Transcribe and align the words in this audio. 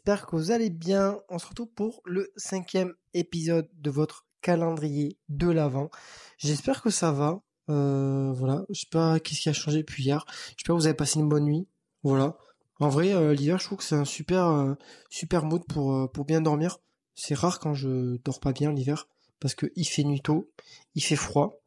j'espère 0.00 0.26
que 0.26 0.34
vous 0.34 0.50
allez 0.50 0.70
bien. 0.70 1.20
On 1.28 1.38
se 1.38 1.46
retrouve 1.46 1.68
pour 1.74 2.00
le 2.06 2.32
cinquième 2.34 2.94
épisode 3.12 3.68
de 3.74 3.90
votre 3.90 4.24
calendrier 4.40 5.18
de 5.28 5.50
l'Avent. 5.50 5.90
J'espère 6.38 6.80
que 6.80 6.88
ça 6.88 7.12
va. 7.12 7.42
Euh, 7.68 8.32
voilà, 8.32 8.64
je 8.70 8.80
sais 8.80 8.86
pas 8.90 9.20
qu'est-ce 9.20 9.42
qui 9.42 9.50
a 9.50 9.52
changé 9.52 9.80
depuis 9.80 10.02
hier. 10.02 10.24
J'espère 10.56 10.74
que 10.74 10.80
vous 10.80 10.86
avez 10.86 10.96
passé 10.96 11.20
une 11.20 11.28
bonne 11.28 11.44
nuit. 11.44 11.68
Voilà. 12.02 12.38
En 12.78 12.88
vrai, 12.88 13.12
euh, 13.12 13.34
l'hiver, 13.34 13.58
je 13.58 13.66
trouve 13.66 13.76
que 13.76 13.84
c'est 13.84 13.94
un 13.94 14.06
super 14.06 14.46
euh, 14.46 14.74
super 15.10 15.44
mood 15.44 15.66
pour 15.66 16.10
pour 16.12 16.24
bien 16.24 16.40
dormir. 16.40 16.78
C'est 17.14 17.34
rare 17.34 17.58
quand 17.58 17.74
je 17.74 18.16
dors 18.24 18.40
pas 18.40 18.52
bien 18.52 18.72
l'hiver 18.72 19.06
parce 19.38 19.54
que 19.54 19.66
il 19.76 19.84
fait 19.84 20.04
nuit 20.04 20.22
tôt, 20.22 20.50
il 20.94 21.04
fait 21.04 21.14
froid 21.16 21.60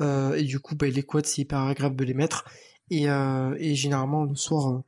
et 0.00 0.42
du 0.42 0.58
coup, 0.58 0.74
bah, 0.74 0.88
les 0.88 1.04
quads 1.04 1.22
c'est 1.22 1.42
hyper 1.42 1.60
agréable 1.60 1.94
de 1.94 2.02
les 2.02 2.14
mettre 2.14 2.44
et 2.90 3.04
et 3.04 3.74
généralement 3.76 4.24
le 4.24 4.34
soir 4.34 4.82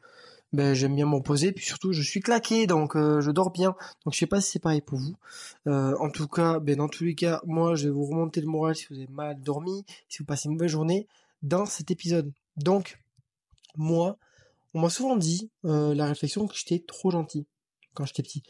ben 0.55 0.73
j'aime 0.73 0.95
bien 0.95 1.07
m'en 1.07 1.21
poser 1.21 1.53
puis 1.53 1.65
surtout 1.65 1.93
je 1.93 2.01
suis 2.01 2.21
claqué 2.21 2.67
donc 2.67 2.97
euh, 2.97 3.21
je 3.21 3.31
dors 3.31 3.51
bien. 3.51 3.75
Donc 4.05 4.15
je 4.15 4.19
sais 4.19 4.27
pas 4.27 4.41
si 4.41 4.53
c'est 4.53 4.59
pareil 4.61 4.81
pour 4.81 4.99
vous. 4.99 5.17
Euh, 5.67 5.97
en 5.99 6.11
tout 6.11 6.29
cas 6.29 6.61
ben 6.61 6.77
dans 6.77 6.89
tous 6.89 7.05
les 7.05 7.15
cas 7.15 7.41
moi 7.45 7.75
je 7.75 7.89
vais 7.89 7.91
vous 7.93 8.07
remonter 8.07 8.41
le 8.41 8.47
moral 8.47 8.77
si 8.77 8.87
vous 8.89 8.97
avez 8.97 9.09
mal 9.09 9.41
dormi 9.43 9.85
si 10.09 10.19
vous 10.19 10.25
passez 10.25 10.49
une 10.49 10.55
mauvaise 10.55 10.71
journée 10.71 11.07
dans 11.43 11.67
cet 11.67 11.91
épisode. 11.91 12.33
Donc 12.57 13.01
moi 13.77 14.17
on 14.75 14.81
m'a 14.81 14.91
souvent 14.91 15.17
dit 15.17 15.51
euh, 15.65 15.95
la 15.95 16.07
réflexion 16.07 16.47
que 16.47 16.55
j'étais 16.57 16.85
trop 16.87 17.11
gentil. 17.11 17.47
Quand 17.95 18.07
j'étais 18.07 18.25
petit. 18.25 18.43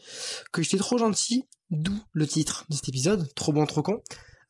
Que 0.51 0.63
j'étais 0.63 0.77
trop 0.77 0.97
gentil 0.97 1.45
d'où 1.69 1.95
le 2.13 2.25
titre 2.27 2.65
de 2.69 2.75
cet 2.75 2.89
épisode 2.89 3.31
trop 3.35 3.51
bon 3.51 3.65
trop 3.65 3.81
con. 3.81 4.01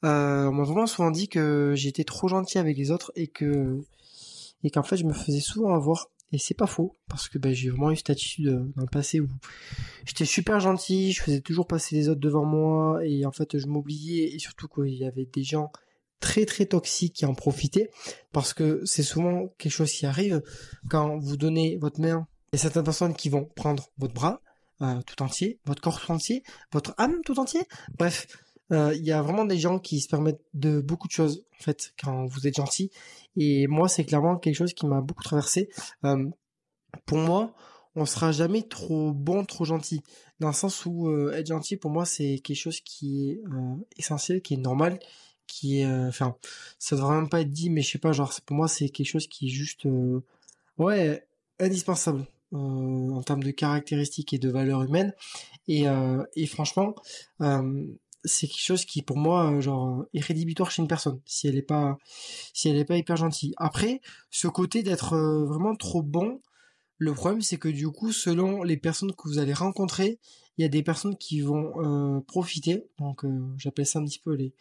On 0.03 0.51
m'a 0.51 0.63
vraiment 0.63 0.87
souvent 0.87 1.09
dit 1.09 1.29
que 1.29 1.73
j'étais 1.75 2.03
trop 2.03 2.27
gentil 2.27 2.59
avec 2.59 2.77
les 2.77 2.91
autres 2.91 3.11
et 3.15 3.27
que 3.27 3.81
et 4.63 4.69
qu'en 4.69 4.83
fait 4.83 4.97
je 4.97 5.05
me 5.05 5.13
faisais 5.13 5.39
souvent 5.39 5.73
avoir 5.73 6.09
et 6.31 6.37
c'est 6.37 6.53
pas 6.53 6.67
faux, 6.67 6.97
parce 7.07 7.29
que 7.29 7.37
bah, 7.37 7.53
j'ai 7.53 7.69
vraiment 7.69 7.91
eu 7.91 7.95
cette 7.95 8.09
attitude 8.09 8.47
euh, 8.47 8.71
dans 8.75 8.83
le 8.83 8.89
passé 8.89 9.19
où 9.19 9.27
j'étais 10.05 10.25
super 10.25 10.59
gentil, 10.59 11.11
je 11.11 11.21
faisais 11.21 11.41
toujours 11.41 11.67
passer 11.67 11.95
les 11.95 12.09
autres 12.09 12.19
devant 12.19 12.45
moi, 12.45 12.99
et 13.05 13.25
en 13.25 13.31
fait 13.31 13.57
je 13.57 13.67
m'oubliais, 13.67 14.33
et 14.33 14.39
surtout 14.39 14.67
qu'il 14.67 14.95
y 14.95 15.05
avait 15.05 15.25
des 15.25 15.43
gens 15.43 15.71
très 16.19 16.45
très 16.45 16.65
toxiques 16.65 17.13
qui 17.13 17.25
en 17.25 17.35
profitaient, 17.35 17.89
parce 18.31 18.53
que 18.53 18.81
c'est 18.85 19.03
souvent 19.03 19.47
quelque 19.57 19.71
chose 19.71 19.91
qui 19.91 20.05
arrive 20.05 20.41
quand 20.89 21.17
vous 21.17 21.37
donnez 21.37 21.77
votre 21.77 22.01
main, 22.01 22.27
il 22.51 22.55
y 22.55 22.59
a 22.59 22.61
certaines 22.61 22.83
personnes 22.83 23.13
qui 23.13 23.29
vont 23.29 23.45
prendre 23.45 23.89
votre 23.97 24.13
bras 24.13 24.41
euh, 24.81 25.01
tout 25.05 25.21
entier, 25.21 25.59
votre 25.65 25.81
corps 25.81 26.01
tout 26.01 26.11
entier, 26.11 26.43
votre 26.73 26.93
âme 26.97 27.21
tout 27.23 27.39
entier, 27.39 27.61
bref, 27.97 28.27
euh, 28.71 28.93
il 28.95 29.03
y 29.03 29.11
a 29.11 29.21
vraiment 29.21 29.45
des 29.45 29.57
gens 29.57 29.79
qui 29.79 29.99
se 29.99 30.07
permettent 30.07 30.41
de 30.53 30.81
beaucoup 30.81 31.07
de 31.07 31.13
choses 31.13 31.45
en 31.59 31.63
fait 31.63 31.93
quand 32.01 32.25
vous 32.25 32.47
êtes 32.47 32.55
gentil. 32.55 32.91
Et 33.37 33.67
moi 33.67 33.87
c'est 33.87 34.05
clairement 34.05 34.37
quelque 34.37 34.55
chose 34.55 34.73
qui 34.73 34.85
m'a 34.87 35.01
beaucoup 35.01 35.23
traversé. 35.23 35.69
Euh, 36.03 36.25
pour 37.05 37.17
moi 37.17 37.53
on 37.95 38.05
sera 38.05 38.31
jamais 38.31 38.63
trop 38.63 39.11
bon 39.11 39.45
trop 39.45 39.65
gentil. 39.65 40.01
Dans 40.39 40.47
le 40.47 40.53
sens 40.53 40.85
où 40.85 41.09
euh, 41.09 41.31
être 41.33 41.47
gentil 41.47 41.77
pour 41.77 41.91
moi 41.91 42.05
c'est 42.05 42.39
quelque 42.39 42.57
chose 42.57 42.79
qui 42.81 43.29
est 43.31 43.41
essentiel 43.97 44.41
qui 44.41 44.55
est 44.55 44.57
normal 44.57 44.99
qui 45.47 45.79
est 45.81 45.85
enfin 45.85 46.35
ça 46.79 46.95
devrait 46.95 47.15
même 47.15 47.29
pas 47.29 47.41
être 47.41 47.51
dit 47.51 47.69
mais 47.69 47.81
je 47.81 47.91
sais 47.91 47.99
pas 47.99 48.11
genre 48.13 48.33
pour 48.45 48.57
moi 48.57 48.67
c'est 48.67 48.89
quelque 48.89 49.07
chose 49.07 49.27
qui 49.27 49.45
est 49.45 49.49
juste 49.49 49.87
ouais 50.79 51.23
indispensable 51.59 52.25
en 52.51 53.21
termes 53.21 53.43
de 53.43 53.51
caractéristiques 53.51 54.33
et 54.33 54.37
de 54.37 54.49
valeurs 54.49 54.83
humaines. 54.83 55.13
Et, 55.67 55.85
et 56.35 56.47
franchement 56.47 56.95
c'est 58.25 58.47
quelque 58.47 58.61
chose 58.61 58.85
qui 58.85 59.01
pour 59.01 59.17
moi 59.17 59.51
euh, 59.51 59.61
genre 59.61 60.05
est 60.13 60.23
rédhibitoire 60.23 60.71
chez 60.71 60.81
une 60.81 60.87
personne 60.87 61.19
si 61.25 61.47
elle 61.47 61.57
est 61.57 61.61
pas 61.61 61.97
si 62.53 62.69
elle 62.69 62.77
est 62.77 62.85
pas 62.85 62.97
hyper 62.97 63.15
gentille. 63.15 63.53
Après, 63.57 64.01
ce 64.31 64.47
côté 64.47 64.83
d'être 64.83 65.13
euh, 65.13 65.45
vraiment 65.45 65.75
trop 65.75 66.01
bon, 66.01 66.41
le 66.97 67.13
problème 67.13 67.41
c'est 67.41 67.57
que 67.57 67.69
du 67.69 67.89
coup 67.89 68.11
selon 68.11 68.63
les 68.63 68.77
personnes 68.77 69.13
que 69.13 69.27
vous 69.27 69.39
allez 69.39 69.53
rencontrer, 69.53 70.19
il 70.57 70.63
y 70.63 70.65
a 70.65 70.69
des 70.69 70.83
personnes 70.83 71.17
qui 71.17 71.41
vont 71.41 71.73
euh, 71.77 72.21
profiter. 72.21 72.85
Donc 72.99 73.25
j'appelle 73.57 73.85
ça 73.85 73.99
un 73.99 74.05
petit 74.05 74.19
peu 74.19 74.33
les 74.33 74.53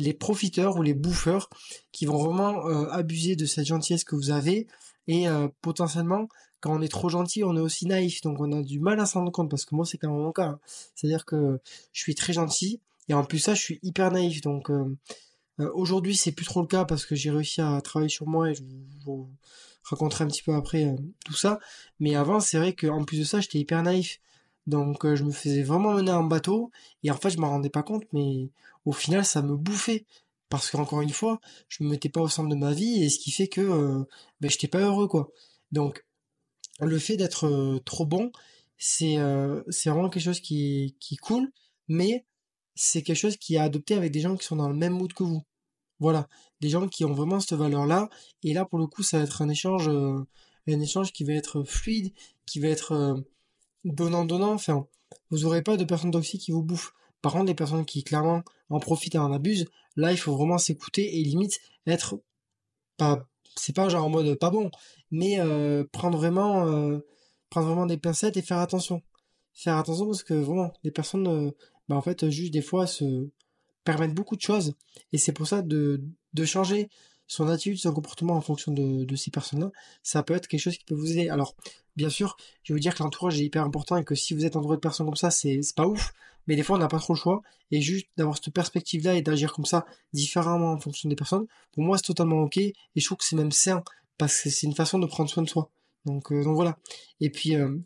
les 0.00 0.14
profiteurs 0.14 0.76
ou 0.76 0.82
les 0.82 0.94
bouffeurs 0.94 1.50
qui 1.90 2.06
vont 2.06 2.18
vraiment 2.18 2.64
abuser 2.92 3.34
de 3.34 3.46
cette 3.46 3.66
gentillesse 3.66 4.04
que 4.04 4.14
vous 4.14 4.30
avez 4.30 4.68
et 5.08 5.26
potentiellement 5.60 6.28
quand 6.60 6.74
on 6.74 6.82
est 6.82 6.88
trop 6.88 7.08
gentil, 7.08 7.44
on 7.44 7.56
est 7.56 7.60
aussi 7.60 7.86
naïf, 7.86 8.20
donc 8.22 8.40
on 8.40 8.52
a 8.52 8.62
du 8.62 8.80
mal 8.80 8.98
à 9.00 9.06
s'en 9.06 9.20
rendre 9.20 9.32
compte 9.32 9.50
parce 9.50 9.64
que 9.64 9.74
moi 9.74 9.84
c'est 9.84 9.98
quand 9.98 10.10
même 10.10 10.20
mon 10.20 10.32
cas. 10.32 10.46
Hein. 10.46 10.60
C'est-à-dire 10.94 11.24
que 11.24 11.60
je 11.92 12.00
suis 12.00 12.14
très 12.14 12.32
gentil, 12.32 12.80
et 13.08 13.14
en 13.14 13.24
plus 13.24 13.38
ça, 13.38 13.54
je 13.54 13.62
suis 13.62 13.78
hyper 13.82 14.10
naïf. 14.10 14.40
Donc 14.42 14.70
euh, 14.70 14.96
euh, 15.60 15.70
aujourd'hui, 15.74 16.16
c'est 16.16 16.32
plus 16.32 16.46
trop 16.46 16.60
le 16.60 16.66
cas 16.66 16.84
parce 16.84 17.06
que 17.06 17.14
j'ai 17.14 17.30
réussi 17.30 17.60
à 17.60 17.80
travailler 17.80 18.10
sur 18.10 18.26
moi 18.26 18.50
et 18.50 18.54
je 18.54 18.62
vous, 19.04 19.28
raconterai 19.84 20.24
un 20.24 20.28
petit 20.28 20.42
peu 20.42 20.54
après 20.54 20.84
euh, 20.84 20.96
tout 21.24 21.34
ça. 21.34 21.58
Mais 22.00 22.14
avant, 22.14 22.40
c'est 22.40 22.58
vrai 22.58 22.74
qu'en 22.74 23.04
plus 23.04 23.18
de 23.18 23.24
ça, 23.24 23.40
j'étais 23.40 23.58
hyper 23.58 23.82
naïf. 23.82 24.20
Donc 24.66 25.06
je 25.14 25.24
me 25.24 25.30
faisais 25.30 25.62
vraiment 25.62 25.94
mener 25.94 26.10
en 26.10 26.24
bateau 26.24 26.70
et 27.02 27.10
en 27.10 27.16
fait, 27.16 27.30
je 27.30 27.38
m'en 27.38 27.48
rendais 27.48 27.70
pas 27.70 27.82
compte, 27.82 28.04
mais 28.12 28.50
au 28.84 28.92
final, 28.92 29.24
ça 29.24 29.40
me 29.40 29.56
bouffait 29.56 30.04
parce 30.50 30.70
qu'encore 30.70 31.00
une 31.00 31.10
fois, 31.10 31.40
je 31.68 31.82
me 31.84 31.88
mettais 31.90 32.10
pas 32.10 32.20
au 32.20 32.28
centre 32.28 32.50
de 32.50 32.54
ma 32.54 32.72
vie 32.72 33.02
et 33.02 33.08
ce 33.08 33.18
qui 33.18 33.30
fait 33.30 33.48
que 33.48 33.62
euh, 33.62 34.04
ben, 34.40 34.50
j'étais 34.50 34.68
pas 34.68 34.80
heureux 34.80 35.08
quoi. 35.08 35.30
Donc 35.72 36.04
le 36.80 36.98
fait 36.98 37.16
d'être 37.16 37.80
trop 37.84 38.06
bon, 38.06 38.30
c'est 38.76 39.16
c'est 39.70 39.90
vraiment 39.90 40.10
quelque 40.10 40.22
chose 40.22 40.40
qui 40.40 40.96
qui 41.00 41.16
cool, 41.16 41.50
mais 41.88 42.26
c'est 42.78 43.02
quelque 43.02 43.16
chose 43.16 43.36
qui 43.36 43.56
est 43.56 43.58
adopté 43.58 43.94
avec 43.94 44.12
des 44.12 44.20
gens 44.20 44.36
qui 44.36 44.46
sont 44.46 44.54
dans 44.54 44.68
le 44.68 44.74
même 44.74 44.92
mood 44.92 45.12
que 45.12 45.24
vous. 45.24 45.42
Voilà, 45.98 46.28
des 46.60 46.68
gens 46.68 46.86
qui 46.86 47.04
ont 47.04 47.12
vraiment 47.12 47.40
cette 47.40 47.58
valeur-là. 47.58 48.08
Et 48.44 48.54
là, 48.54 48.64
pour 48.64 48.78
le 48.78 48.86
coup, 48.86 49.02
ça 49.02 49.18
va 49.18 49.24
être 49.24 49.42
un 49.42 49.48
échange, 49.48 49.88
euh, 49.88 50.24
un 50.68 50.80
échange 50.80 51.12
qui 51.12 51.24
va 51.24 51.32
être 51.32 51.64
fluide, 51.64 52.12
qui 52.46 52.60
va 52.60 52.68
être 52.68 52.92
euh, 52.92 53.20
donnant-donnant. 53.84 54.52
Enfin, 54.52 54.86
vous 55.30 55.44
aurez 55.44 55.62
pas 55.62 55.76
de 55.76 55.84
personnes 55.84 56.12
toxiques 56.12 56.42
qui 56.42 56.52
vous 56.52 56.62
bouffent. 56.62 56.94
Par 57.20 57.32
contre, 57.32 57.46
des 57.46 57.54
personnes 57.54 57.84
qui 57.84 58.04
clairement 58.04 58.42
en 58.70 58.78
profitent 58.78 59.16
et 59.16 59.18
en 59.18 59.32
abusent, 59.32 59.66
là, 59.96 60.12
il 60.12 60.16
faut 60.16 60.36
vraiment 60.36 60.58
s'écouter 60.58 61.18
et 61.18 61.24
limite 61.24 61.58
être 61.84 62.20
pas, 62.96 63.26
c'est 63.56 63.74
pas 63.74 63.88
genre 63.88 64.04
en 64.04 64.08
mode 64.08 64.36
pas 64.36 64.50
bon, 64.50 64.70
mais 65.10 65.40
euh, 65.40 65.82
prendre 65.90 66.16
vraiment, 66.16 66.64
prendre 67.50 67.66
vraiment 67.66 67.86
des 67.86 67.98
pincettes 67.98 68.36
et 68.36 68.42
faire 68.42 68.58
attention. 68.58 69.02
Faire 69.52 69.76
attention 69.76 70.06
parce 70.06 70.22
que 70.22 70.34
vraiment, 70.34 70.72
les 70.84 70.92
personnes 70.92 71.52
bah 71.88 71.96
en 71.96 72.02
fait 72.02 72.28
juste 72.30 72.52
des 72.52 72.62
fois 72.62 72.86
se 72.86 73.28
permettre 73.84 74.14
beaucoup 74.14 74.36
de 74.36 74.40
choses 74.40 74.74
et 75.12 75.18
c'est 75.18 75.32
pour 75.32 75.46
ça 75.46 75.62
de, 75.62 76.02
de 76.34 76.44
changer 76.44 76.88
son 77.26 77.48
attitude, 77.48 77.78
son 77.78 77.92
comportement 77.92 78.34
en 78.34 78.40
fonction 78.40 78.72
de, 78.72 79.04
de 79.04 79.16
ces 79.16 79.30
personnes-là, 79.30 79.70
ça 80.02 80.22
peut 80.22 80.34
être 80.34 80.48
quelque 80.48 80.60
chose 80.60 80.78
qui 80.78 80.84
peut 80.84 80.94
vous 80.94 81.12
aider. 81.12 81.28
Alors, 81.28 81.54
bien 81.94 82.08
sûr, 82.08 82.38
je 82.62 82.72
vais 82.72 82.78
vous 82.78 82.80
dire 82.80 82.94
que 82.94 83.02
l'entourage 83.02 83.38
est 83.38 83.44
hyper 83.44 83.62
important 83.64 83.98
et 83.98 84.04
que 84.04 84.14
si 84.14 84.32
vous 84.32 84.46
êtes 84.46 84.56
entouré 84.56 84.76
de 84.76 84.80
personnes 84.80 85.06
comme 85.06 85.14
ça, 85.14 85.30
c'est 85.30 85.60
pas 85.76 85.86
ouf, 85.86 86.14
mais 86.46 86.56
des 86.56 86.62
fois 86.62 86.76
on 86.76 86.78
n'a 86.78 86.88
pas 86.88 86.98
trop 86.98 87.12
le 87.12 87.18
choix 87.18 87.42
et 87.70 87.82
juste 87.82 88.06
d'avoir 88.16 88.36
cette 88.36 88.54
perspective-là 88.54 89.14
et 89.14 89.20
d'agir 89.20 89.52
comme 89.52 89.66
ça 89.66 89.84
différemment 90.14 90.72
en 90.72 90.78
fonction 90.78 91.08
des 91.08 91.16
personnes, 91.16 91.46
pour 91.72 91.82
moi 91.82 91.98
c'est 91.98 92.06
totalement 92.06 92.40
ok 92.42 92.56
et 92.56 92.74
je 92.96 93.04
trouve 93.04 93.18
que 93.18 93.24
c'est 93.24 93.36
même 93.36 93.52
sain 93.52 93.82
parce 94.16 94.40
que 94.40 94.50
c'est 94.50 94.66
une 94.66 94.74
façon 94.74 94.98
de 94.98 95.06
prendre 95.06 95.28
soin 95.30 95.42
de 95.42 95.48
soi. 95.48 95.70
Donc, 96.04 96.32
euh, 96.32 96.42
donc 96.42 96.54
voilà. 96.54 96.78
Et 97.20 97.30
puis, 97.30 97.54
euh, 97.56 97.76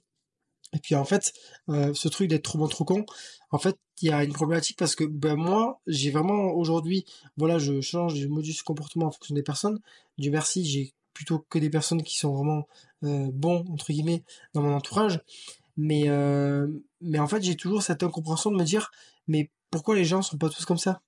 et 0.72 0.78
puis 0.78 0.94
en 0.94 1.04
fait, 1.04 1.32
euh, 1.68 1.92
ce 1.94 2.08
truc 2.08 2.28
d'être 2.28 2.42
trop 2.44 2.58
bon 2.58 2.68
trop 2.68 2.84
con, 2.84 3.04
en 3.50 3.58
fait, 3.58 3.76
il 4.00 4.08
y 4.08 4.12
a 4.12 4.24
une 4.24 4.32
problématique 4.32 4.78
parce 4.78 4.94
que 4.94 5.04
ben 5.04 5.36
moi, 5.36 5.80
j'ai 5.86 6.10
vraiment 6.10 6.52
aujourd'hui, 6.52 7.04
voilà, 7.36 7.58
je 7.58 7.80
change 7.80 8.18
de 8.18 8.26
modus 8.26 8.62
comportement 8.64 9.06
en 9.06 9.10
fonction 9.10 9.34
des 9.34 9.42
personnes. 9.42 9.80
Du 10.18 10.30
merci, 10.30 10.64
j'ai 10.64 10.92
plutôt 11.14 11.40
que 11.50 11.58
des 11.58 11.70
personnes 11.70 12.02
qui 12.02 12.18
sont 12.18 12.34
vraiment 12.34 12.66
euh, 13.04 13.30
bons 13.32 13.64
entre 13.70 13.92
guillemets 13.92 14.24
dans 14.54 14.62
mon 14.62 14.74
entourage. 14.74 15.20
Mais 15.76 16.08
euh, 16.08 16.66
mais 17.00 17.18
en 17.18 17.26
fait, 17.28 17.42
j'ai 17.42 17.56
toujours 17.56 17.82
cette 17.82 18.02
incompréhension 18.02 18.50
de 18.50 18.56
me 18.56 18.64
dire, 18.64 18.90
mais 19.28 19.50
pourquoi 19.70 19.94
les 19.94 20.04
gens 20.04 20.22
sont 20.22 20.38
pas 20.38 20.48
tous 20.48 20.64
comme 20.64 20.78
ça? 20.78 21.02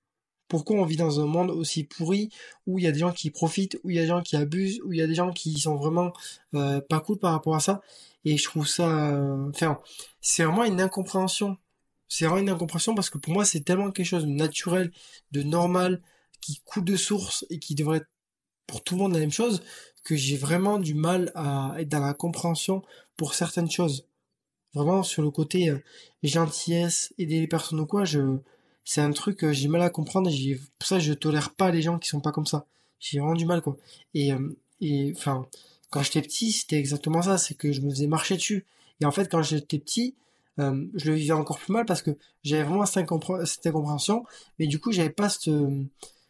Pourquoi 0.47 0.77
on 0.77 0.85
vit 0.85 0.97
dans 0.97 1.19
un 1.19 1.25
monde 1.25 1.49
aussi 1.49 1.83
pourri 1.83 2.29
où 2.67 2.77
il 2.77 2.85
y 2.85 2.87
a 2.87 2.91
des 2.91 2.99
gens 2.99 3.11
qui 3.11 3.31
profitent, 3.31 3.79
où 3.83 3.89
il 3.89 3.95
y 3.95 3.99
a 3.99 4.03
des 4.03 4.07
gens 4.07 4.21
qui 4.21 4.35
abusent, 4.35 4.79
où 4.85 4.93
il 4.93 4.99
y 4.99 5.01
a 5.01 5.07
des 5.07 5.15
gens 5.15 5.31
qui 5.31 5.59
sont 5.59 5.75
vraiment 5.75 6.13
euh, 6.53 6.81
pas 6.81 6.99
cool 6.99 7.17
par 7.17 7.31
rapport 7.31 7.55
à 7.55 7.59
ça 7.59 7.81
et 8.25 8.37
je 8.37 8.43
trouve 8.43 8.67
ça, 8.67 9.13
euh, 9.13 9.49
enfin, 9.49 9.79
c'est 10.19 10.43
vraiment 10.43 10.63
une 10.63 10.81
incompréhension. 10.81 11.57
C'est 12.07 12.25
vraiment 12.25 12.41
une 12.41 12.49
incompréhension 12.49 12.95
parce 12.95 13.09
que 13.09 13.19
pour 13.19 13.33
moi, 13.33 13.45
c'est 13.45 13.61
tellement 13.61 13.91
quelque 13.91 14.07
chose 14.07 14.25
de 14.25 14.31
naturel, 14.31 14.91
de 15.31 15.43
normal, 15.43 16.01
qui 16.41 16.61
coûte 16.65 16.85
de 16.85 16.97
source 16.97 17.45
et 17.49 17.59
qui 17.59 17.75
devrait 17.75 17.97
être 17.97 18.09
pour 18.67 18.83
tout 18.83 18.95
le 18.95 19.01
monde 19.01 19.13
la 19.13 19.19
même 19.19 19.31
chose, 19.31 19.63
que 20.03 20.15
j'ai 20.15 20.37
vraiment 20.37 20.79
du 20.79 20.95
mal 20.95 21.31
à 21.35 21.75
être 21.77 21.89
dans 21.89 21.99
la 21.99 22.13
compréhension 22.13 22.83
pour 23.15 23.35
certaines 23.35 23.69
choses. 23.69 24.07
Vraiment, 24.73 25.03
sur 25.03 25.21
le 25.21 25.31
côté 25.31 25.69
euh, 25.69 25.79
gentillesse, 26.23 27.13
aider 27.17 27.39
les 27.39 27.47
personnes 27.47 27.79
ou 27.79 27.85
quoi, 27.85 28.05
je, 28.05 28.39
c'est 28.85 29.01
un 29.01 29.11
truc 29.11 29.37
que 29.37 29.51
j'ai 29.51 29.67
mal 29.67 29.81
à 29.81 29.89
comprendre 29.89 30.29
j'ai, 30.29 30.61
pour 30.79 30.87
ça, 30.87 30.99
je 30.99 31.11
tolère 31.13 31.53
pas 31.53 31.71
les 31.71 31.81
gens 31.81 31.99
qui 31.99 32.07
sont 32.07 32.21
pas 32.21 32.31
comme 32.31 32.45
ça. 32.45 32.65
J'ai 32.99 33.19
vraiment 33.19 33.33
du 33.33 33.45
mal, 33.45 33.61
quoi. 33.61 33.75
Et, 34.13 34.31
euh, 34.31 34.55
et, 34.79 35.11
enfin, 35.17 35.47
quand 35.89 36.03
j'étais 36.03 36.21
petit, 36.21 36.51
c'était 36.51 36.77
exactement 36.77 37.21
ça, 37.23 37.37
c'est 37.37 37.55
que 37.55 37.71
je 37.71 37.81
me 37.81 37.89
faisais 37.89 38.07
marcher 38.07 38.35
dessus. 38.35 38.65
Et 39.01 39.05
en 39.05 39.11
fait, 39.11 39.29
quand 39.29 39.41
j'étais 39.41 39.79
petit, 39.79 40.15
euh, 40.59 40.85
je 40.93 41.09
le 41.09 41.17
vivais 41.17 41.33
encore 41.33 41.57
plus 41.57 41.73
mal 41.73 41.85
parce 41.85 42.01
que 42.01 42.11
j'avais 42.43 42.63
vraiment 42.63 42.85
cette, 42.85 42.97
incompréhension, 42.97 44.23
mais 44.59 44.67
du 44.67 44.79
coup, 44.79 44.91
j'avais 44.91 45.09
pas 45.09 45.29
cette, 45.29 45.49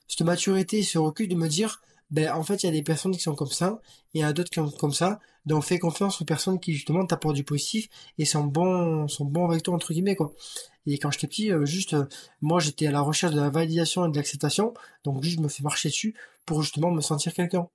cette 0.07 0.21
maturité, 0.21 0.81
ce 0.81 0.97
recul 0.97 1.27
de 1.27 1.35
me 1.35 1.47
dire, 1.47 1.81
ben 2.11 2.31
en 2.33 2.43
fait 2.43 2.63
il 2.63 2.65
y 2.67 2.69
a 2.69 2.71
des 2.71 2.83
personnes 2.83 3.13
qui 3.13 3.21
sont 3.21 3.35
comme 3.35 3.49
ça 3.49 3.79
et 4.13 4.19
il 4.19 4.21
y 4.21 4.23
a 4.23 4.33
d'autres 4.33 4.49
qui 4.49 4.55
sont 4.59 4.71
comme 4.71 4.93
ça. 4.93 5.19
Donc 5.45 5.63
fais 5.63 5.79
confiance 5.79 6.21
aux 6.21 6.25
personnes 6.25 6.59
qui 6.59 6.73
justement 6.73 7.05
t'apportent 7.05 7.35
du 7.35 7.43
positif 7.43 7.87
et 8.17 8.25
sont 8.25 8.43
bons 8.43 9.07
sont 9.07 9.25
bons 9.25 9.49
avec 9.49 9.63
toi 9.63 9.75
entre 9.75 9.93
guillemets 9.93 10.15
quoi. 10.15 10.33
Et 10.87 10.97
quand 10.99 11.11
j'étais 11.11 11.27
petit, 11.27 11.51
euh, 11.51 11.65
juste 11.65 11.95
moi 12.41 12.59
j'étais 12.59 12.87
à 12.87 12.91
la 12.91 13.01
recherche 13.01 13.33
de 13.33 13.41
la 13.41 13.49
validation 13.49 14.05
et 14.07 14.11
de 14.11 14.15
l'acceptation, 14.17 14.73
donc 15.03 15.23
juste 15.23 15.37
je 15.37 15.41
me 15.43 15.49
fais 15.49 15.63
marcher 15.63 15.89
dessus 15.89 16.15
pour 16.45 16.61
justement 16.63 16.91
me 16.91 17.01
sentir 17.01 17.33
quelqu'un. 17.33 17.67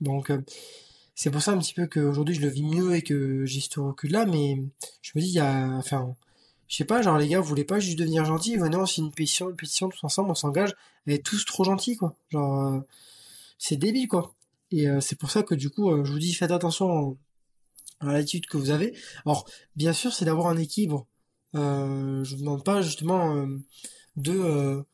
Donc 0.00 0.32
c'est 1.14 1.30
pour 1.30 1.42
ça 1.42 1.52
un 1.52 1.58
petit 1.58 1.74
peu 1.74 1.86
qu'aujourd'hui 1.86 2.34
je 2.34 2.40
le 2.40 2.48
vis 2.48 2.64
mieux 2.64 2.94
et 2.94 3.02
que 3.02 3.44
j'ai 3.46 3.60
ce 3.60 3.80
recul 3.80 4.12
là, 4.12 4.26
mais 4.26 4.62
je 5.02 5.12
me 5.16 5.20
dis 5.20 5.28
il 5.28 5.34
y 5.34 5.40
a 5.40 5.68
enfin 5.78 6.14
je 6.68 6.76
sais 6.76 6.84
pas, 6.84 7.02
genre 7.02 7.18
les 7.18 7.28
gars, 7.28 7.40
vous 7.40 7.48
voulez 7.48 7.64
pas 7.64 7.80
juste 7.80 7.98
devenir 7.98 8.24
gentils, 8.26 8.56
venez, 8.56 8.76
on 8.76 8.86
signe 8.86 9.06
une 9.06 9.12
pétition, 9.12 9.48
une 9.50 9.56
pétition 9.56 9.88
tous 9.88 10.04
ensemble, 10.04 10.30
on 10.30 10.34
s'engage, 10.34 10.74
et 11.06 11.20
tous 11.20 11.44
trop 11.46 11.64
gentils, 11.64 11.96
quoi. 11.96 12.14
Genre, 12.30 12.66
euh, 12.66 12.80
c'est 13.58 13.76
débile, 13.76 14.08
quoi. 14.08 14.34
Et 14.70 14.88
euh, 14.88 15.00
c'est 15.00 15.16
pour 15.16 15.30
ça 15.30 15.42
que 15.42 15.54
du 15.54 15.70
coup, 15.70 15.90
euh, 15.90 16.04
je 16.04 16.12
vous 16.12 16.18
dis, 16.18 16.32
faites 16.34 16.50
attention 16.50 17.18
à 18.00 18.12
l'attitude 18.12 18.46
que 18.46 18.56
vous 18.56 18.70
avez. 18.70 18.94
Alors, 19.26 19.48
bien 19.76 19.92
sûr, 19.92 20.12
c'est 20.12 20.24
d'avoir 20.24 20.48
un 20.48 20.56
équilibre. 20.56 21.06
je 21.54 22.34
vous 22.34 22.40
demande 22.40 22.64
pas 22.64 22.82
justement 22.82 23.46
de 24.16 24.84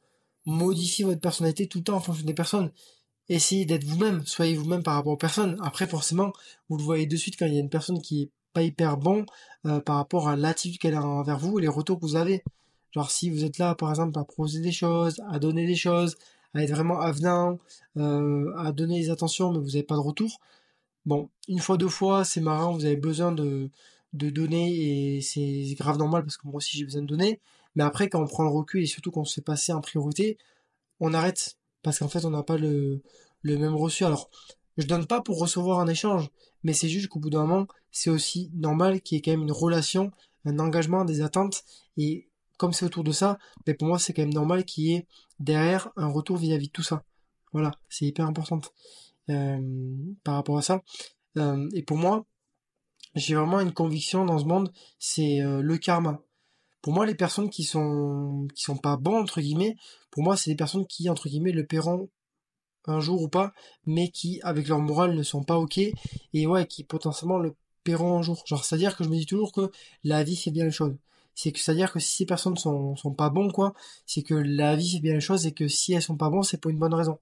modifier 0.47 1.05
votre 1.05 1.21
personnalité 1.21 1.67
tout 1.69 1.79
le 1.79 1.85
temps 1.85 1.97
en 1.97 2.01
fonction 2.01 2.25
des 2.25 2.35
personnes. 2.35 2.71
Essayez 3.29 3.65
d'être 3.67 3.85
vous-même, 3.85 4.25
soyez 4.27 4.55
vous-même 4.57 4.83
par 4.83 4.95
rapport 4.95 5.13
aux 5.13 5.19
personnes. 5.19 5.57
Après, 5.63 5.87
forcément, 5.87 6.33
vous 6.69 6.77
le 6.77 6.83
voyez 6.83 7.07
de 7.07 7.17
suite 7.17 7.37
quand 7.39 7.47
il 7.47 7.55
y 7.55 7.57
a 7.57 7.61
une 7.61 7.71
personne 7.71 8.01
qui 8.01 8.23
est 8.23 8.31
pas 8.55 8.63
hyper 8.63 8.97
bon 8.97 9.27
euh, 9.67 9.81
par 9.81 9.97
rapport 9.97 10.29
à 10.29 10.37
l'attitude 10.37 10.79
qu'elle 10.79 10.95
a 10.95 11.03
envers 11.03 11.39
vous 11.39 11.59
et 11.59 11.63
les 11.63 11.69
retours 11.69 12.01
que 12.01 12.07
vous 12.07 12.17
avez. 12.17 12.43
Genre 12.93 13.11
si 13.11 13.29
vous 13.29 13.45
êtes 13.45 13.59
là 13.59 13.75
par 13.75 13.91
exemple 13.91 14.19
à 14.19 14.25
proposer 14.25 14.61
des 14.61 14.73
choses, 14.73 15.21
à 15.29 15.39
donner 15.39 15.67
des 15.67 15.75
choses, 15.75 16.17
à 16.55 16.63
être 16.63 16.71
vraiment 16.71 17.01
avenant, 17.01 17.59
euh, 17.97 18.53
à 18.57 18.73
donner 18.73 19.01
des 19.01 19.11
attentions 19.11 19.53
mais 19.53 19.59
vous 19.59 19.67
n'avez 19.67 19.83
pas 19.83 19.97
de 19.97 20.01
retour. 20.01 20.41
Bon, 21.07 21.29
une 21.49 21.59
fois, 21.59 21.77
deux 21.77 21.89
fois, 21.89 22.25
c'est 22.25 22.41
marrant, 22.41 22.73
vous 22.73 22.85
avez 22.87 22.97
besoin 22.97 23.33
de, 23.33 23.71
de 24.15 24.31
donner 24.31 25.17
et 25.17 25.21
c'est 25.21 25.75
grave 25.79 25.99
normal 25.99 26.23
parce 26.25 26.37
que 26.37 26.47
moi 26.47 26.57
aussi 26.57 26.79
j'ai 26.79 26.85
besoin 26.85 27.03
de 27.03 27.07
donner. 27.07 27.41
Mais 27.75 27.83
après, 27.85 28.09
quand 28.09 28.23
on 28.23 28.27
prend 28.27 28.45
le 28.45 28.51
recul 28.51 28.83
et 28.83 28.87
surtout 28.87 29.11
qu'on 29.11 29.25
se 29.25 29.35
fait 29.35 29.41
passer 29.43 29.73
en 29.73 29.81
priorité, 29.81 30.39
on 31.01 31.13
arrête 31.13 31.59
parce 31.83 31.99
qu'en 31.99 32.09
fait 32.09 32.25
on 32.25 32.31
n'a 32.31 32.43
pas 32.43 32.57
le, 32.57 33.03
le 33.43 33.59
même 33.59 33.75
reçu. 33.75 34.05
Alors, 34.05 34.31
je 34.77 34.87
donne 34.87 35.07
pas 35.07 35.21
pour 35.21 35.39
recevoir 35.39 35.81
un 35.81 35.87
échange, 35.87 36.31
mais 36.63 36.73
c'est 36.73 36.89
juste 36.89 37.09
qu'au 37.09 37.21
bout 37.21 37.31
d'un 37.31 37.43
moment, 37.43 37.67
c'est 37.93 38.11
aussi 38.11 38.51
normal 38.55 39.01
qu'il 39.01 39.17
y 39.17 39.19
ait 39.19 39.23
quand 39.23 39.31
même 39.31 39.43
une 39.43 39.53
relation, 39.53 40.11
un 40.45 40.59
engagement, 40.59 41.05
des 41.05 41.21
attentes, 41.21 41.65
et 41.97 42.29
c'est 42.73 42.85
autour 42.87 43.05
de 43.05 43.13
ça, 43.13 43.39
mais 43.67 43.75
pour 43.75 43.89
moi 43.89 43.99
c'est 43.99 44.13
quand 44.13 44.23
même 44.23 44.33
normal 44.33 44.65
qu'il 44.65 44.85
y 44.85 44.95
ait 44.95 45.07
derrière 45.39 45.91
un 45.97 46.09
retour 46.09 46.37
vis-à-vis 46.37 46.69
de 46.69 46.73
tout 46.73 46.83
ça. 46.83 47.05
Voilà, 47.53 47.71
c'est 47.89 48.07
hyper 48.07 48.27
important 48.27 48.61
euh, 49.31 49.59
par 50.25 50.35
rapport 50.35 50.59
à 50.59 50.63
ça. 50.63 50.83
Euh, 51.39 51.69
et 51.75 51.83
pour 51.83 51.97
moi, 51.97 52.27
j'ai 53.15 53.35
vraiment 53.35 53.61
une 53.61 53.73
conviction 53.73 54.25
dans 54.25 54.39
ce 54.39 54.45
monde, 54.45 54.73
c'est 54.99 55.41
euh, 55.41 55.61
le 55.61 55.79
karma. 55.79 56.21
Pour 56.83 56.93
moi, 56.93 57.07
les 57.07 57.15
personnes 57.15 57.49
qui 57.49 57.65
sont 57.65 58.47
qui 58.55 58.63
sont 58.63 58.77
pas 58.77 58.97
bons 58.97 59.21
entre 59.21 59.41
guillemets, 59.41 59.77
pour 60.11 60.23
moi, 60.23 60.37
c'est 60.37 60.51
des 60.51 60.57
personnes 60.57 60.87
qui 60.87 61.09
entre 61.09 61.29
guillemets 61.29 61.53
le 61.53 61.67
paieront 61.67 62.11
un 62.87 63.01
jour 63.01 63.23
ou 63.23 63.29
pas, 63.29 63.53
mais 63.87 64.11
qui, 64.11 64.41
avec 64.43 64.69
leur 64.69 64.79
morale, 64.79 65.15
ne 65.15 65.23
sont 65.23 65.45
pas 65.45 65.57
ok, 65.59 65.79
et 65.79 66.47
ouais, 66.47 66.67
qui 66.67 66.85
potentiellement 66.85 67.39
le 67.39 67.55
paieront 67.83 68.19
un 68.19 68.23
jour. 68.23 68.43
Genre, 68.47 68.65
c'est-à-dire 68.65 68.97
que 68.97 69.05
je 69.05 69.09
me 69.09 69.17
dis 69.17 69.27
toujours 69.27 69.53
que 69.53 69.71
la 70.03 70.23
vie 70.25 70.37
fait 70.37 70.51
bien 70.51 70.65
les 70.65 70.71
choses. 70.71 70.97
C'est 71.35 71.53
que, 71.53 71.59
c'est-à-dire 71.59 71.93
que 71.93 71.99
si 71.99 72.17
ces 72.17 72.27
personnes 72.27 72.57
sont, 72.57 72.97
sont 72.97 73.13
pas 73.13 73.31
bons, 73.31 73.51
quoi, 73.51 73.75
c'est 74.07 74.23
que 74.23 74.35
la 74.35 74.77
vie 74.77 74.93
fait 74.93 75.01
bien 75.01 75.15
les 75.15 75.21
choses, 75.21 75.47
et 75.47 75.53
que 75.53 75.69
si 75.69 75.93
elles 75.93 76.03
sont 76.03 76.17
pas 76.17 76.31
bons, 76.31 76.43
c'est 76.43 76.59
pour 76.59 76.71
une 76.71 76.79
bonne 76.79 76.95
raison. 76.95 77.19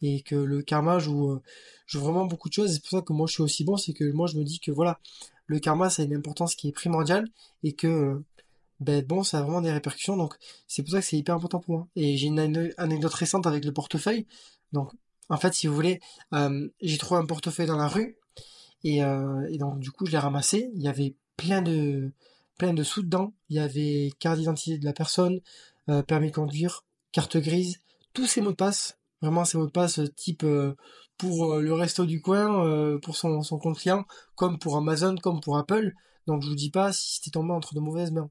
Et 0.00 0.22
que 0.22 0.34
le 0.34 0.62
karma 0.62 0.98
joue, 0.98 1.30
euh, 1.32 1.42
joue 1.86 2.00
vraiment 2.00 2.26
beaucoup 2.26 2.48
de 2.48 2.54
choses, 2.54 2.72
c'est 2.72 2.80
pour 2.80 2.90
ça 2.90 3.02
que 3.02 3.12
moi 3.12 3.26
je 3.26 3.34
suis 3.34 3.42
aussi 3.42 3.64
bon, 3.64 3.76
c'est 3.76 3.92
que 3.92 4.10
moi 4.12 4.26
je 4.26 4.36
me 4.36 4.44
dis 4.44 4.60
que 4.60 4.70
voilà, 4.70 5.00
le 5.46 5.58
karma, 5.58 5.90
ça 5.90 6.02
a 6.02 6.04
une 6.04 6.14
importance 6.14 6.54
qui 6.54 6.68
est 6.68 6.72
primordiale, 6.72 7.28
et 7.62 7.72
que, 7.74 7.86
euh, 7.86 8.24
ben 8.80 9.04
bon, 9.04 9.22
ça 9.22 9.38
a 9.38 9.42
vraiment 9.42 9.60
des 9.60 9.72
répercussions, 9.72 10.16
donc 10.16 10.34
c'est 10.66 10.82
pour 10.82 10.92
ça 10.92 11.00
que 11.00 11.06
c'est 11.06 11.16
hyper 11.18 11.34
important 11.34 11.60
pour 11.60 11.74
moi. 11.76 11.88
Et 11.96 12.16
j'ai 12.16 12.28
une 12.28 12.38
anecdote 12.78 13.14
récente 13.14 13.46
avec 13.46 13.64
le 13.64 13.72
portefeuille. 13.72 14.26
Donc, 14.72 14.90
en 15.28 15.36
fait, 15.36 15.54
si 15.54 15.66
vous 15.68 15.74
voulez, 15.74 16.00
euh, 16.34 16.68
j'ai 16.80 16.98
trouvé 16.98 17.20
un 17.20 17.26
portefeuille 17.26 17.66
dans 17.66 17.76
la 17.76 17.88
rue 17.88 18.16
et, 18.84 18.98
et 18.98 19.58
donc 19.58 19.78
du 19.78 19.92
coup, 19.92 20.06
je 20.06 20.12
l'ai 20.12 20.18
ramassé. 20.18 20.70
Il 20.74 20.82
y 20.82 20.88
avait 20.88 21.14
plein 21.36 21.62
de 21.62 22.12
de 22.72 22.82
sous 22.84 23.02
dedans. 23.02 23.32
Il 23.48 23.56
y 23.56 23.58
avait 23.58 24.10
carte 24.20 24.38
d'identité 24.38 24.78
de 24.78 24.84
la 24.84 24.92
personne, 24.92 25.40
euh, 25.88 26.02
permis 26.02 26.30
de 26.30 26.34
conduire, 26.34 26.84
carte 27.10 27.36
grise, 27.36 27.80
tous 28.12 28.26
ces 28.26 28.40
mots 28.40 28.52
de 28.52 28.56
passe. 28.56 28.98
Vraiment, 29.20 29.44
ces 29.44 29.58
mots 29.58 29.66
de 29.66 29.72
passe 29.72 30.00
type 30.16 30.44
pour 31.16 31.56
le 31.56 31.72
resto 31.74 32.06
du 32.06 32.20
coin, 32.20 32.98
pour 33.00 33.16
son, 33.16 33.42
son 33.42 33.58
compte 33.58 33.78
client, 33.78 34.04
comme 34.34 34.58
pour 34.58 34.76
Amazon, 34.76 35.14
comme 35.16 35.40
pour 35.40 35.56
Apple. 35.58 35.92
Donc 36.26 36.42
je 36.42 36.48
vous 36.48 36.54
dis 36.54 36.70
pas 36.70 36.92
si 36.92 37.16
c'était 37.16 37.30
tombé 37.30 37.52
entre 37.52 37.74
de 37.74 37.80
mauvaises 37.80 38.10
mains. 38.10 38.30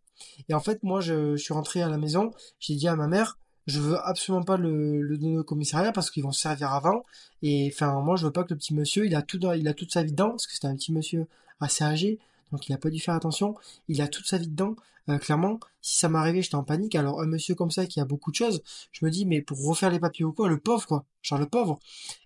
Et 0.50 0.54
en 0.54 0.60
fait, 0.60 0.84
moi, 0.84 1.02
je, 1.02 1.36
je 1.36 1.42
suis 1.42 1.54
rentré 1.54 1.82
à 1.82 1.90
la 1.90 1.98
maison, 1.98 2.32
j'ai 2.60 2.76
dit 2.76 2.88
à 2.88 2.96
ma 2.96 3.08
mère, 3.08 3.38
je 3.68 3.80
veux 3.80 3.98
absolument 3.98 4.44
pas 4.44 4.58
le, 4.58 5.02
le 5.02 5.18
donner 5.18 5.38
au 5.38 5.44
commissariat 5.44 5.92
parce 5.92 6.10
qu'ils 6.10 6.24
vont 6.24 6.32
se 6.32 6.42
servir 6.42 6.72
avant. 6.72 7.04
Et 7.42 7.70
enfin, 7.72 8.02
moi, 8.02 8.16
je 8.16 8.26
veux 8.26 8.32
pas 8.32 8.44
que 8.44 8.54
le 8.54 8.58
petit 8.58 8.74
monsieur, 8.74 9.06
il 9.06 9.16
a 9.16 9.22
tout, 9.22 9.40
il 9.56 9.68
a 9.68 9.74
toute 9.74 9.92
sa 9.92 10.04
vie 10.04 10.12
dedans 10.12 10.32
parce 10.32 10.48
que 10.48 10.54
c'était 10.54 10.68
un 10.68 10.76
petit 10.76 10.92
monsieur 10.92 11.28
assez 11.60 11.84
âgé, 11.84 12.20
donc 12.52 12.68
il 12.68 12.74
a 12.74 12.78
pas 12.78 12.90
dû 12.90 13.00
faire 13.00 13.16
attention. 13.16 13.56
Il 13.88 14.02
a 14.02 14.08
toute 14.08 14.26
sa 14.26 14.38
vie 14.38 14.48
dedans. 14.48 14.76
Euh, 15.10 15.18
clairement, 15.18 15.60
si 15.82 15.98
ça 15.98 16.10
m'arrivait, 16.10 16.42
j'étais 16.42 16.56
en 16.56 16.64
panique. 16.64 16.96
Alors 16.96 17.22
un 17.22 17.26
monsieur 17.26 17.56
comme 17.56 17.72
ça 17.72 17.86
qui 17.86 18.00
a 18.00 18.06
beaucoup 18.06 18.32
de 18.32 18.36
choses, 18.36 18.62
je 18.92 19.04
me 19.06 19.10
dis 19.12 19.26
mais 19.26 19.42
pour 19.42 19.64
refaire 19.66 19.90
les 19.90 20.00
papiers 20.00 20.26
ou 20.26 20.34
quoi, 20.34 20.48
le 20.48 20.60
pauvre 20.60 20.86
quoi, 20.86 21.06
genre 21.22 21.40
le 21.40 21.48
pauvre. 21.48 21.80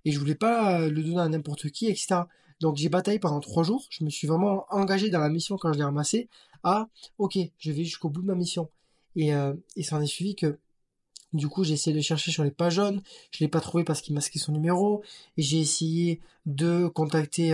Et 0.04 0.12
je 0.12 0.20
voulais 0.20 0.36
pas 0.36 0.82
euh, 0.82 0.90
le 0.90 1.04
donner 1.04 1.22
à 1.22 1.30
n'importe 1.30 1.70
qui, 1.70 1.88
etc. 1.88 2.24
Donc 2.60 2.78
j'ai 2.78 2.90
bataillé 2.90 3.20
pendant 3.20 3.40
trois 3.40 3.64
jours. 3.64 3.86
Je 3.90 4.04
me 4.04 4.10
suis 4.10 4.28
vraiment 4.28 4.66
engagé 4.70 5.10
dans 5.10 5.20
la 5.20 5.30
mission 5.30 5.58
quand 5.58 5.72
je 5.74 5.78
l'ai 5.78 5.84
ramassé. 5.84 6.30
À 6.64 6.90
ok, 7.18 7.38
je 7.60 7.72
vais 7.72 7.84
jusqu'au 7.84 8.10
bout 8.10 8.22
de 8.22 8.28
ma 8.28 8.36
mission. 8.36 8.70
Et, 9.16 9.34
euh, 9.34 9.54
et 9.76 9.84
ça 9.84 9.98
en 9.98 10.02
est 10.02 10.08
suivi 10.08 10.36
que 10.36 10.58
du 11.34 11.50
coup, 11.50 11.64
j'ai 11.64 11.74
essayé 11.74 11.96
de 11.96 12.02
chercher 12.02 12.32
sur 12.32 12.44
les 12.44 12.52
pages 12.52 12.76
jaunes. 12.76 13.02
Je 13.32 13.44
l'ai 13.44 13.50
pas 13.50 13.60
trouvé 13.60 13.84
parce 13.84 14.02
qu'il 14.02 14.16
masquait 14.16 14.40
son 14.40 14.54
numéro. 14.54 15.04
Et 15.38 15.42
j'ai 15.42 15.60
essayé 15.60 16.22
de 16.46 16.88
contacter 16.88 17.54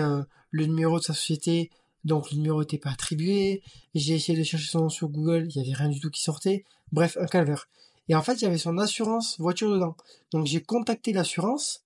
le 0.51 0.65
numéro 0.67 0.99
de 0.99 1.03
sa 1.03 1.13
société. 1.13 1.71
Donc 2.03 2.31
le 2.31 2.37
numéro 2.37 2.61
n'était 2.61 2.77
pas 2.77 2.91
attribué. 2.91 3.61
J'ai 3.93 4.15
essayé 4.15 4.37
de 4.37 4.43
chercher 4.43 4.67
son 4.67 4.79
nom 4.79 4.89
sur 4.89 5.09
Google. 5.09 5.47
Il 5.49 5.57
y 5.57 5.59
avait 5.59 5.77
rien 5.77 5.89
du 5.89 5.99
tout 5.99 6.09
qui 6.09 6.21
sortait. 6.21 6.63
Bref, 6.91 7.17
un 7.19 7.25
calvaire. 7.25 7.67
Et 8.09 8.15
en 8.15 8.21
fait, 8.21 8.33
il 8.35 8.41
y 8.41 8.47
avait 8.47 8.57
son 8.57 8.77
assurance 8.77 9.39
voiture 9.39 9.71
dedans. 9.71 9.95
Donc 10.31 10.45
j'ai 10.45 10.61
contacté 10.61 11.13
l'assurance 11.13 11.83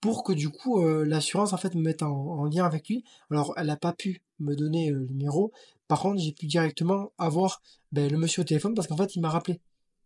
pour 0.00 0.22
que 0.22 0.32
du 0.32 0.50
coup 0.50 0.82
euh, 0.82 1.04
l'assurance 1.04 1.54
en 1.54 1.56
fait 1.56 1.74
me 1.74 1.80
mette 1.80 2.02
en, 2.02 2.44
lien 2.44 2.66
avec 2.66 2.88
lui. 2.88 3.04
Alors 3.30 3.54
elle 3.56 3.68
n'a 3.68 3.76
pas 3.76 3.92
pu 3.92 4.22
me 4.38 4.54
donner 4.54 4.90
euh, 4.90 4.98
le 4.98 5.06
numéro. 5.06 5.52
Par 5.88 6.00
contre, 6.00 6.20
j'ai 6.20 6.32
pu 6.32 6.46
directement 6.46 7.12
avoir 7.18 7.62
ben, 7.92 8.10
le 8.10 8.18
monsieur 8.18 8.42
au 8.42 8.44
téléphone 8.44 8.74
parce 8.74 8.86
qu'en 8.86 8.96
fait 8.96 9.16
il 9.16 9.20
m'a 9.20 9.30
rappelé. 9.30 9.60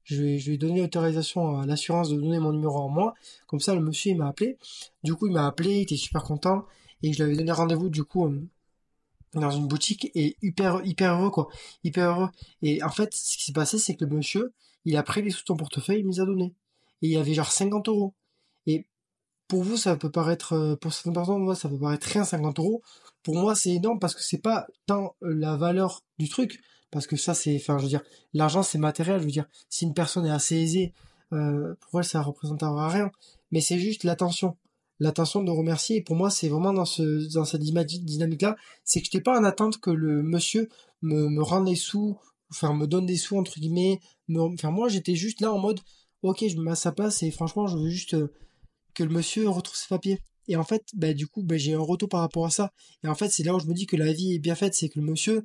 Je 0.09 0.23
lui, 0.23 0.54
ai 0.54 0.56
donné 0.56 0.80
l'autorisation 0.80 1.61
à 1.61 1.66
l'assurance 1.66 2.09
de 2.09 2.16
donner 2.18 2.38
mon 2.38 2.52
numéro 2.52 2.78
en 2.78 2.88
moi. 2.88 3.12
Comme 3.47 3.61
ça, 3.61 3.75
le 3.75 3.82
monsieur, 3.82 4.12
il 4.12 4.16
m'a 4.16 4.28
appelé. 4.28 4.56
Du 5.04 5.14
coup, 5.14 5.26
il 5.26 5.35
m'a 5.35 5.47
appelé, 5.47 5.75
il 5.75 5.82
était 5.82 5.99
super 5.99 6.23
content. 6.23 6.64
Et 7.02 7.12
je 7.12 7.18
lui 7.18 7.25
avais 7.25 7.37
donné 7.37 7.52
rendez-vous, 7.52 7.90
du 7.90 8.04
coup, 8.04 8.26
euh, 8.26 8.40
dans 9.35 9.50
une 9.50 9.66
boutique. 9.66 10.11
Et 10.14 10.37
hyper, 10.42 10.85
hyper 10.85 11.14
heureux, 11.14 11.30
quoi. 11.30 11.49
Hyper 11.85 12.11
heureux. 12.11 12.28
Et 12.62 12.82
en 12.82 12.90
fait, 12.90 13.14
ce 13.14 13.37
qui 13.37 13.44
s'est 13.44 13.52
passé, 13.52 13.78
c'est 13.78 13.94
que 13.97 14.04
le 14.04 14.16
monsieur, 14.16 14.52
il 14.85 14.97
a 14.97 15.02
pris 15.02 15.23
les 15.23 15.30
sous 15.30 15.40
de 15.40 15.44
ton 15.44 15.56
portefeuille, 15.56 16.00
il 16.00 16.06
me 16.06 16.11
les 16.11 16.20
a 16.20 16.25
donnés. 16.25 16.54
Et 17.02 17.08
il 17.08 17.12
y 17.12 17.16
avait 17.16 17.35
genre 17.35 17.52
50 17.52 17.88
euros. 17.88 18.14
Et 18.66 18.87
pour 19.47 19.62
vous, 19.62 19.76
ça 19.76 19.97
peut 19.97 20.11
paraître, 20.11 20.52
euh, 20.54 20.76
pour 20.76 20.92
certaines 20.92 21.14
personnes, 21.14 21.54
ça 21.54 21.68
peut 21.68 21.78
paraître 21.78 22.06
rien, 22.08 22.25
50 22.25 22.58
euros. 22.58 22.82
Pour 23.23 23.37
moi, 23.37 23.54
c'est 23.54 23.70
énorme 23.70 23.99
parce 23.99 24.14
que 24.14 24.23
c'est 24.23 24.42
pas 24.42 24.66
tant 24.87 25.14
la 25.20 25.56
valeur 25.56 26.02
du 26.18 26.28
truc, 26.28 26.61
parce 26.90 27.06
que 27.06 27.16
ça 27.16 27.35
c'est 27.35 27.56
enfin 27.56 27.78
je 27.78 27.82
veux 27.85 27.88
dire 27.88 28.02
l'argent 28.32 28.62
c'est 28.62 28.78
matériel 28.78 29.20
je 29.20 29.25
veux 29.25 29.30
dire 29.30 29.47
si 29.68 29.85
une 29.85 29.94
personne 29.94 30.26
est 30.26 30.30
assez 30.30 30.56
aisée 30.56 30.92
euh, 31.32 31.75
pour 31.80 32.00
elle 32.00 32.06
ça 32.06 32.23
représentera 32.23 32.88
rien 32.88 33.11
mais 33.50 33.61
c'est 33.61 33.78
juste 33.78 34.04
l'attention 34.04 34.56
l'attention 35.00 35.43
de 35.43 35.50
remercier. 35.50 35.97
Et 35.97 36.02
pour 36.02 36.17
moi 36.17 36.31
c'est 36.31 36.49
vraiment 36.49 36.73
dans 36.73 36.85
ce 36.85 37.33
dans 37.33 37.45
cette 37.45 37.62
dynamique 37.62 38.43
là 38.43 38.57
c'est 38.85 39.00
que 39.00 39.07
j'étais 39.07 39.21
pas 39.21 39.38
en 39.38 39.45
attente 39.45 39.81
que 39.81 39.90
le 39.90 40.23
monsieur 40.23 40.69
me, 41.02 41.43
rende 41.43 41.69
les 41.69 41.76
sous 41.76 42.19
enfin 42.50 42.75
me 42.75 42.87
donne 42.87 43.07
des 43.07 43.17
sous 43.17 43.37
entre 43.37 43.59
guillemets 43.61 44.00
me, 44.28 44.40
enfin 44.40 44.71
moi 44.71 44.88
j'étais 44.88 45.14
juste 45.14 45.40
là 45.40 45.52
en 45.52 45.59
mode 45.59 45.81
ok 46.23 46.45
je 46.49 46.57
me 46.57 46.64
mets 46.64 46.73
à 46.73 46.76
sa 46.76 46.93
place 46.93 47.23
et 47.23 47.31
franchement 47.31 47.67
je 47.67 47.76
veux 47.76 47.90
juste 47.90 48.14
euh, 48.14 48.33
que 48.95 49.05
le 49.05 49.11
monsieur 49.11 49.49
retrouve 49.49 49.76
ses 49.76 49.88
papiers. 49.88 50.21
Et 50.49 50.57
en 50.57 50.64
fait 50.64 50.85
bah 50.95 51.12
du 51.12 51.26
coup 51.26 51.43
bah, 51.43 51.57
j'ai 51.59 51.75
un 51.75 51.81
retour 51.81 52.09
par 52.09 52.21
rapport 52.21 52.47
à 52.47 52.50
ça. 52.50 52.73
Et 53.05 53.09
en 53.09 53.14
fait 53.14 53.28
c'est 53.28 53.45
là 53.45 53.55
où 53.55 53.61
je 53.61 53.67
me 53.67 53.75
dis 53.75 53.87
que 53.87 53.97
la 53.97 54.12
vie 54.12 54.35
est 54.35 54.38
bien 54.38 54.55
faite 54.55 54.75
c'est 54.75 54.88
que 54.88 54.99
le 54.99 55.05
monsieur 55.05 55.45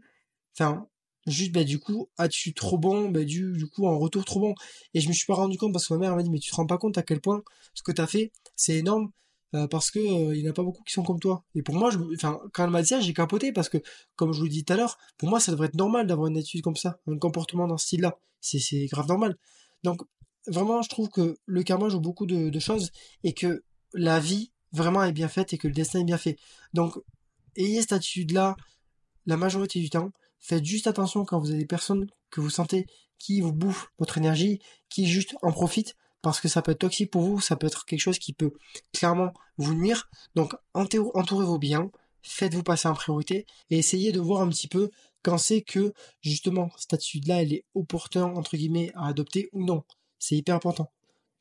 enfin 0.58 0.88
juste 1.28 1.52
bah 1.52 1.64
du 1.64 1.80
coup 1.80 2.10
tu 2.30 2.50
es 2.50 2.54
trop 2.54 2.78
bon 2.78 3.10
bah 3.10 3.24
du, 3.24 3.68
coup 3.68 3.86
en 3.86 4.00
retour 4.00 4.26
trop 4.26 4.40
bon. 4.40 4.56
Et 4.94 5.02
je 5.02 5.08
me 5.10 5.14
suis 5.14 5.26
pas 5.26 5.36
rendu 5.36 5.58
compte 5.58 5.74
parce 5.74 5.88
que 5.88 5.94
ma 5.94 6.00
mère 6.00 6.16
m'a 6.16 6.24
dit 6.24 6.30
mais 6.30 6.40
tu 6.40 6.50
te 6.50 6.56
rends 6.56 6.66
pas 6.66 6.78
compte 6.78 6.98
à 6.98 7.04
quel 7.04 7.22
point 7.22 7.44
ce 7.74 7.84
que 7.84 7.92
t'as 7.92 8.08
fait 8.08 8.32
c'est 8.56 8.78
énorme 8.78 9.12
euh, 9.56 9.68
parce 9.68 9.92
que 9.92 10.00
euh, 10.00 10.36
il 10.36 10.42
n'y 10.42 10.48
en 10.48 10.52
a 10.52 10.54
pas 10.54 10.64
beaucoup 10.64 10.84
qui 10.84 10.94
sont 10.94 11.04
comme 11.04 11.20
toi 11.20 11.44
et 11.56 11.62
pour 11.62 11.76
moi 11.76 11.90
je 11.92 12.00
enfin 12.16 12.40
quand 12.54 12.66
elle 12.66 12.70
m'a 12.70 12.82
dit 12.82 12.90
ça 12.90 13.00
j'ai 13.00 13.14
capoté 13.14 13.52
parce 13.52 13.70
que 13.70 13.78
comme 14.16 14.34
je 14.34 14.40
vous 14.40 14.46
l'ai 14.46 14.50
dit 14.50 14.66
tout 14.66 14.74
à 14.74 14.78
l'heure 14.78 14.98
pour 15.18 15.30
moi 15.30 15.40
ça 15.40 15.52
devrait 15.52 15.68
être 15.68 15.76
normal 15.76 16.08
d'avoir 16.08 16.28
une 16.28 16.38
attitude 16.38 16.62
comme 16.62 16.76
ça 16.76 17.00
un 17.08 17.18
comportement 17.18 17.68
dans 17.68 17.78
ce 17.78 17.88
style 17.88 18.02
là 18.02 18.18
c'est 18.42 18.60
c'est 18.60 18.86
grave 18.86 19.08
normal 19.08 19.38
donc 19.84 20.02
vraiment 20.48 20.82
je 20.82 20.90
trouve 20.90 21.10
que 21.10 21.38
le 21.46 21.64
karma 21.64 21.90
joue 21.90 22.00
beaucoup 22.00 22.26
de, 22.26 22.50
de 22.50 22.60
choses 22.60 22.92
et 23.24 23.34
que 23.34 23.64
la 23.94 24.20
vie 24.20 24.52
vraiment 24.74 25.04
est 25.04 25.14
bien 25.14 25.30
faite 25.30 25.54
et 25.54 25.58
que 25.58 25.68
le 25.68 25.74
destin 25.74 26.00
est 26.00 26.04
bien 26.06 26.18
fait. 26.18 26.38
Donc, 26.74 26.98
ayez 27.56 27.82
cette 27.82 27.94
attitude-là 27.94 28.58
la 29.26 29.38
majorité 29.38 29.80
du 29.80 29.90
temps. 29.90 30.12
Faites 30.40 30.66
juste 30.66 30.88
attention 30.88 31.24
quand 31.24 31.40
vous 31.40 31.52
avez 31.52 31.60
des 31.60 31.66
personnes 31.66 32.08
que 32.30 32.42
vous 32.42 32.50
sentez 32.50 32.88
qui 33.18 33.40
vous 33.40 33.54
bouffent 33.54 33.92
votre 34.00 34.18
énergie, 34.18 34.60
qui 34.90 35.06
juste 35.06 35.36
en 35.42 35.52
profitent, 35.54 35.96
parce 36.24 36.39
que 36.39 36.48
ça 36.48 36.63
peut 36.63 36.72
être 36.72 36.80
toxique 36.80 37.12
pour 37.12 37.22
vous, 37.22 37.39
ça 37.39 37.56
peut 37.56 37.68
être 37.68 37.86
quelque 37.86 38.00
chose 38.00 38.18
qui 38.18 38.34
peut 38.34 38.53
clairement 38.94 39.34
vous 39.58 39.75
nuire. 39.75 40.10
Donc, 40.36 40.56
entourez-vous 40.74 41.60
bien, 41.60 41.92
faites-vous 42.24 42.63
passer 42.63 42.88
en 42.88 42.96
priorité 42.96 43.46
et 43.70 43.77
essayez 43.77 44.12
de 44.12 44.20
voir 44.20 44.42
un 44.42 44.50
petit 44.50 44.70
peu 44.70 44.89
quand 45.22 45.38
c'est 45.38 45.62
que 45.62 45.94
justement 46.22 46.72
cette 46.77 46.94
attitude-là, 46.94 47.42
elle 47.42 47.53
est 47.53 47.65
opportun 47.75 48.24
entre 48.24 48.56
guillemets 48.56 48.92
à 48.96 49.08
adopter 49.08 49.50
ou 49.51 49.63
non. 49.63 49.84
C'est 50.18 50.36
hyper 50.36 50.56
important. 50.56 50.92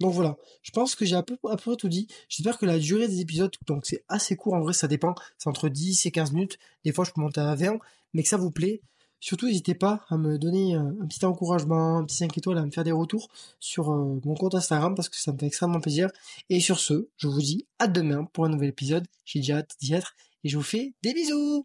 Donc 0.00 0.14
voilà, 0.14 0.36
je 0.62 0.72
pense 0.72 0.96
que 0.96 1.04
j'ai 1.04 1.14
à 1.14 1.22
peu, 1.22 1.36
près 1.36 1.76
tout 1.76 1.88
dit. 1.88 2.08
J'espère 2.28 2.58
que 2.58 2.66
la 2.66 2.80
durée 2.80 3.06
des 3.06 3.20
épisodes, 3.20 3.54
donc 3.66 3.86
c'est 3.86 4.04
assez 4.08 4.34
court 4.34 4.54
en 4.54 4.60
vrai, 4.60 4.72
ça 4.72 4.88
dépend, 4.88 5.14
c'est 5.38 5.48
entre 5.48 5.68
10 5.68 6.06
et 6.06 6.10
15 6.10 6.32
minutes. 6.32 6.58
Des 6.84 6.92
fois 6.92 7.04
je 7.04 7.12
peux 7.12 7.20
monter 7.20 7.40
à 7.40 7.54
20, 7.54 7.78
mais 8.14 8.24
que 8.24 8.28
ça 8.28 8.36
vous 8.36 8.50
plaît. 8.50 8.82
Surtout, 9.22 9.46
n'hésitez 9.46 9.76
pas 9.76 10.04
à 10.08 10.16
me 10.16 10.36
donner 10.36 10.74
euh, 10.74 10.80
un 11.00 11.06
petit 11.06 11.24
encouragement, 11.24 11.98
un 11.98 12.04
petit 12.04 12.16
5 12.16 12.36
étoiles, 12.36 12.58
à 12.58 12.66
me 12.66 12.72
faire 12.72 12.82
des 12.82 12.90
retours 12.90 13.28
sur 13.60 13.92
euh, 13.92 14.20
mon 14.24 14.34
compte 14.34 14.56
Instagram 14.56 14.96
parce 14.96 15.08
que 15.08 15.16
ça 15.16 15.32
me 15.32 15.38
fait 15.38 15.46
extrêmement 15.46 15.80
plaisir. 15.80 16.10
Et 16.50 16.58
sur 16.58 16.80
ce, 16.80 17.06
je 17.18 17.28
vous 17.28 17.40
dis 17.40 17.64
à 17.78 17.86
demain 17.86 18.24
pour 18.32 18.46
un 18.46 18.48
nouvel 18.48 18.70
épisode. 18.70 19.06
J'ai 19.24 19.38
déjà 19.38 19.58
hâte 19.58 19.76
d'y 19.80 19.94
être 19.94 20.16
et 20.42 20.48
je 20.48 20.56
vous 20.56 20.64
fais 20.64 20.92
des 21.04 21.14
bisous 21.14 21.64